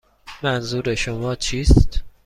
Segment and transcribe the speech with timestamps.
[0.43, 2.03] منظور شما چیست؟